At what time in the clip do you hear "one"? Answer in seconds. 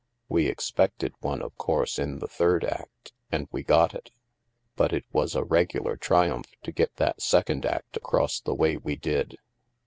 1.19-1.43